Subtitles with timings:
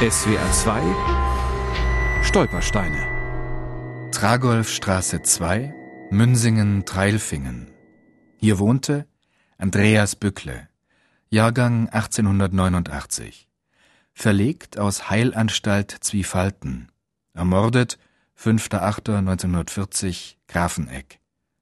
[0.00, 4.10] SWR 2 Stolpersteine.
[4.12, 5.74] Tragolfstraße 2
[6.12, 7.72] Münsingen Treilfingen.
[8.36, 9.08] Hier wohnte
[9.56, 10.68] Andreas Bückle
[11.30, 13.48] Jahrgang 1889
[14.12, 16.92] Verlegt aus Heilanstalt Zwiefalten
[17.34, 17.98] Ermordet
[18.40, 21.18] 5.8.1940 Grafeneck.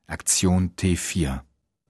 [0.09, 1.41] Aktion T4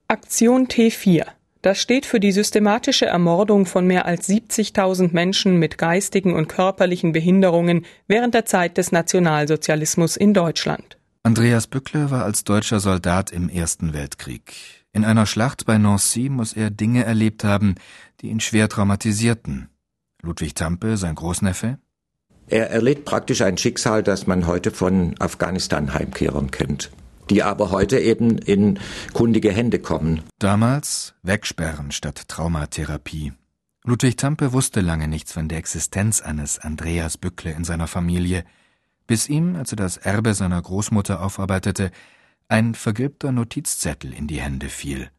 [0.07, 1.25] Aktion T4
[1.67, 7.11] das steht für die systematische Ermordung von mehr als 70.000 Menschen mit geistigen und körperlichen
[7.11, 10.97] Behinderungen während der Zeit des Nationalsozialismus in Deutschland.
[11.23, 14.53] Andreas Bückle war als deutscher Soldat im Ersten Weltkrieg.
[14.93, 17.75] In einer Schlacht bei Nancy muss er Dinge erlebt haben,
[18.21, 19.67] die ihn schwer traumatisierten.
[20.21, 21.79] Ludwig Tampe, sein Großneffe?
[22.47, 26.91] Er erlitt praktisch ein Schicksal, das man heute von Afghanistan-Heimkehrern kennt
[27.29, 28.79] die aber heute eben in
[29.13, 30.21] kundige Hände kommen.
[30.39, 33.33] Damals wegsperren statt Traumatherapie.
[33.83, 38.43] Ludwig Tampe wusste lange nichts von der Existenz eines Andreas Bückle in seiner Familie,
[39.07, 41.91] bis ihm, als er das Erbe seiner Großmutter aufarbeitete,
[42.49, 45.09] ein vergilbter Notizzettel in die Hände fiel.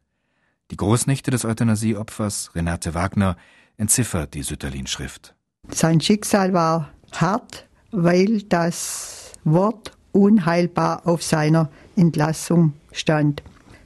[0.71, 3.37] Die Großnichte des Euthanasieopfers, Renate Wagner,
[3.77, 5.35] entziffert die Sütterlin-Schrift.
[5.69, 13.43] Sein Schicksal war hart, weil das Wort unheilbar auf seiner Entlassung stand,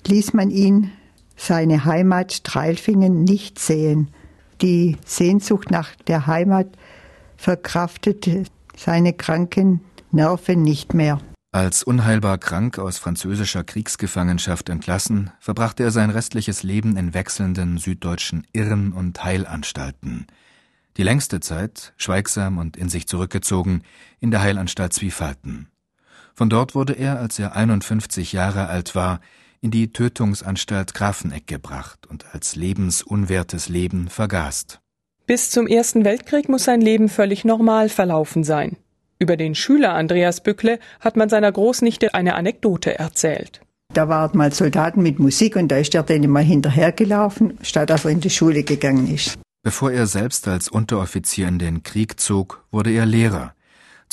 [0.07, 0.91] ließ man ihn
[1.35, 4.09] seine Heimat Streilfingen nicht sehen.
[4.61, 6.67] Die Sehnsucht nach der Heimat
[7.37, 8.43] verkraftete
[8.77, 11.19] seine kranken Nerven nicht mehr.
[11.51, 18.47] Als unheilbar krank aus französischer Kriegsgefangenschaft entlassen, verbrachte er sein restliches Leben in wechselnden süddeutschen
[18.53, 20.25] Irren- und Heilanstalten.
[20.97, 23.83] Die längste Zeit, schweigsam und in sich zurückgezogen,
[24.19, 25.67] in der Heilanstalt Zwiefalten.
[26.35, 29.19] Von dort wurde er, als er 51 Jahre alt war,
[29.61, 34.79] in die Tötungsanstalt Grafeneck gebracht und als lebensunwertes Leben vergast.
[35.25, 38.75] Bis zum Ersten Weltkrieg muss sein Leben völlig normal verlaufen sein.
[39.19, 43.61] Über den Schüler Andreas Bückle hat man seiner Großnichte eine Anekdote erzählt.
[43.93, 48.05] Da waren mal Soldaten mit Musik und da ist er denen mal hinterhergelaufen, statt dass
[48.05, 49.37] er in die Schule gegangen ist.
[49.61, 53.53] Bevor er selbst als Unteroffizier in den Krieg zog, wurde er Lehrer.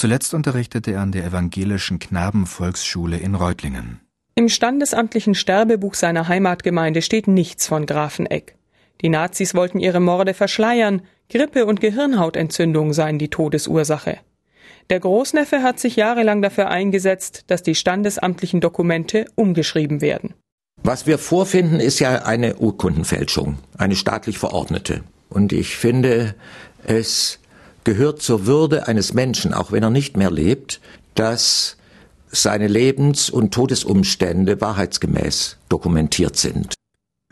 [0.01, 4.01] Zuletzt unterrichtete er an der evangelischen Knabenvolksschule in Reutlingen.
[4.35, 8.57] Im standesamtlichen Sterbebuch seiner Heimatgemeinde steht nichts von Grafeneck.
[9.03, 14.17] Die Nazis wollten ihre Morde verschleiern, Grippe und Gehirnhautentzündung seien die Todesursache.
[14.89, 20.33] Der Großneffe hat sich jahrelang dafür eingesetzt, dass die standesamtlichen Dokumente umgeschrieben werden.
[20.83, 25.03] Was wir vorfinden, ist ja eine Urkundenfälschung, eine staatlich verordnete.
[25.29, 26.37] Und ich finde
[26.85, 27.39] es
[27.85, 30.81] gehört zur Würde eines Menschen, auch wenn er nicht mehr lebt,
[31.15, 31.77] dass
[32.31, 36.75] seine Lebens- und Todesumstände wahrheitsgemäß dokumentiert sind.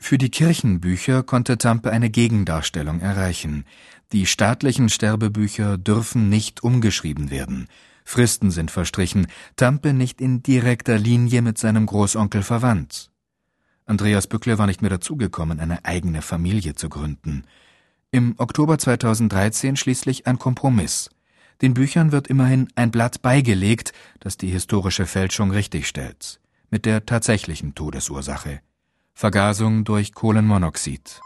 [0.00, 3.64] Für die Kirchenbücher konnte Tampe eine Gegendarstellung erreichen.
[4.12, 7.68] Die staatlichen Sterbebücher dürfen nicht umgeschrieben werden.
[8.04, 9.26] Fristen sind verstrichen,
[9.56, 13.10] Tampe nicht in direkter Linie mit seinem Großonkel verwandt.
[13.84, 17.44] Andreas Bückle war nicht mehr dazugekommen, eine eigene Familie zu gründen.
[18.10, 21.10] Im Oktober 2013 schließlich ein Kompromiss.
[21.60, 26.40] Den Büchern wird immerhin ein Blatt beigelegt, das die historische Fälschung richtigstellt.
[26.70, 28.60] Mit der tatsächlichen Todesursache.
[29.12, 31.20] Vergasung durch Kohlenmonoxid.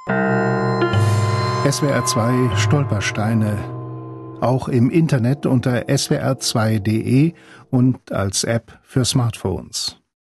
[1.70, 3.58] SWR 2 Stolpersteine.
[4.40, 7.34] Auch im Internet unter swr2.de
[7.70, 10.01] und als App für Smartphones.